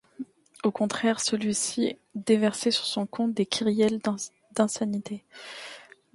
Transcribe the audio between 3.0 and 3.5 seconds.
compte des